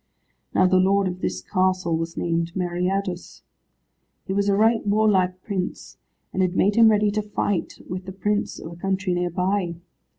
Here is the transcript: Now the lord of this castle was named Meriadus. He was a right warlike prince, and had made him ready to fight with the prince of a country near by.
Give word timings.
Now 0.55 0.65
the 0.65 0.77
lord 0.79 1.07
of 1.07 1.19
this 1.21 1.43
castle 1.43 1.95
was 1.95 2.17
named 2.17 2.53
Meriadus. 2.55 3.43
He 4.25 4.33
was 4.33 4.49
a 4.49 4.55
right 4.55 4.83
warlike 4.83 5.43
prince, 5.43 5.97
and 6.33 6.41
had 6.41 6.55
made 6.55 6.73
him 6.73 6.89
ready 6.89 7.11
to 7.11 7.21
fight 7.21 7.79
with 7.87 8.05
the 8.07 8.11
prince 8.11 8.57
of 8.57 8.71
a 8.71 8.75
country 8.77 9.13
near 9.13 9.29
by. 9.29 9.75